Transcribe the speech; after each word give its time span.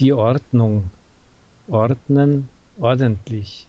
die 0.00 0.14
Ordnung. 0.14 0.90
Ordnen, 1.68 2.48
ordentlich. 2.78 3.66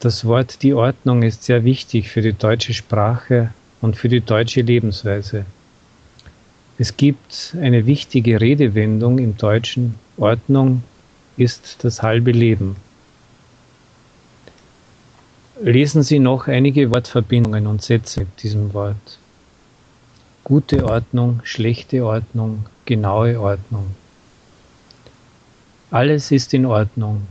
Das 0.00 0.24
Wort 0.24 0.62
die 0.62 0.74
Ordnung 0.74 1.22
ist 1.22 1.44
sehr 1.44 1.62
wichtig 1.62 2.10
für 2.10 2.20
die 2.20 2.32
deutsche 2.32 2.74
Sprache 2.74 3.54
und 3.80 3.96
für 3.96 4.08
die 4.08 4.20
deutsche 4.20 4.62
Lebensweise. 4.62 5.46
Es 6.78 6.96
gibt 6.96 7.54
eine 7.60 7.86
wichtige 7.86 8.40
Redewendung 8.40 9.18
im 9.18 9.36
Deutschen, 9.36 9.94
Ordnung 10.16 10.82
ist 11.36 11.84
das 11.84 12.02
halbe 12.02 12.32
Leben. 12.32 12.76
Lesen 15.62 16.02
Sie 16.02 16.18
noch 16.18 16.48
einige 16.48 16.90
Wortverbindungen 16.92 17.66
und 17.66 17.82
Sätze 17.82 18.20
mit 18.20 18.42
diesem 18.42 18.74
Wort. 18.74 19.18
Gute 20.42 20.86
Ordnung, 20.86 21.40
schlechte 21.44 22.04
Ordnung, 22.04 22.66
genaue 22.86 23.38
Ordnung. 23.38 23.94
Alles 25.90 26.30
ist 26.30 26.54
in 26.54 26.66
Ordnung. 26.66 27.26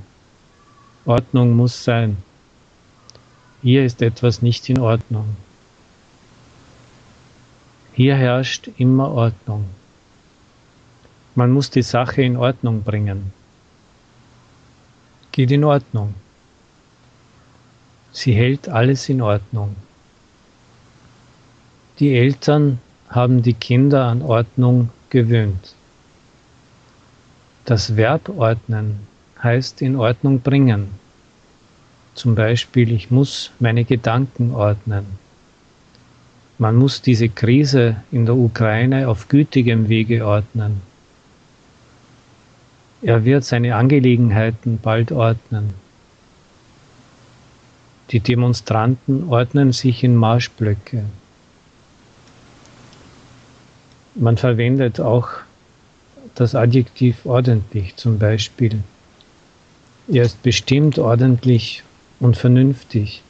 Ordnung 1.05 1.55
muss 1.55 1.81
sein. 1.81 2.17
Hier 3.61 3.85
ist 3.85 4.01
etwas 4.01 4.41
nicht 4.41 4.69
in 4.69 4.79
Ordnung. 4.79 5.37
Hier 7.93 8.15
herrscht 8.15 8.69
immer 8.77 9.11
Ordnung. 9.11 9.65
Man 11.35 11.51
muss 11.51 11.69
die 11.69 11.83
Sache 11.83 12.21
in 12.21 12.35
Ordnung 12.35 12.83
bringen. 12.83 13.31
Geht 15.31 15.51
in 15.51 15.63
Ordnung. 15.63 16.13
Sie 18.11 18.33
hält 18.33 18.67
alles 18.67 19.07
in 19.07 19.21
Ordnung. 19.21 19.75
Die 21.99 22.13
Eltern 22.13 22.79
haben 23.09 23.41
die 23.41 23.53
Kinder 23.53 24.05
an 24.05 24.21
Ordnung 24.21 24.89
gewöhnt. 25.09 25.75
Das 27.69 27.95
Verb 27.95 28.29
ordnen 28.29 29.01
heißt 29.43 29.83
in 29.83 29.95
Ordnung 29.95 30.39
bringen. 30.41 30.87
Zum 32.15 32.33
Beispiel, 32.33 32.91
ich 32.91 33.11
muss 33.11 33.51
meine 33.59 33.83
Gedanken 33.83 34.55
ordnen. 34.55 35.05
Man 36.57 36.77
muss 36.77 37.03
diese 37.03 37.29
Krise 37.29 37.97
in 38.11 38.25
der 38.25 38.35
Ukraine 38.35 39.07
auf 39.07 39.27
gütigem 39.27 39.87
Wege 39.87 40.25
ordnen. 40.25 40.81
Er 43.03 43.23
wird 43.23 43.43
seine 43.43 43.75
Angelegenheiten 43.75 44.79
bald 44.79 45.11
ordnen. 45.11 45.75
Die 48.09 48.19
Demonstranten 48.19 49.29
ordnen 49.29 49.73
sich 49.73 50.03
in 50.03 50.15
Marschblöcke. 50.15 51.03
Man 54.15 54.37
verwendet 54.37 54.99
auch 54.99 55.29
das 56.35 56.55
Adjektiv 56.55 57.25
ordentlich, 57.25 57.95
zum 57.95 58.19
Beispiel. 58.19 58.83
Er 60.07 60.23
ist 60.23 60.41
bestimmt 60.41 60.97
ordentlich 60.97 61.83
und 62.19 62.37
vernünftig. 62.37 63.21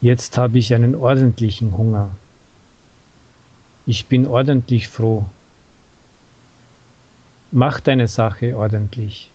Jetzt 0.00 0.36
habe 0.36 0.58
ich 0.58 0.74
einen 0.74 0.94
ordentlichen 0.94 1.76
Hunger. 1.76 2.10
Ich 3.86 4.06
bin 4.06 4.26
ordentlich 4.26 4.88
froh. 4.88 5.26
Mach 7.50 7.80
deine 7.80 8.08
Sache 8.08 8.56
ordentlich. 8.56 9.30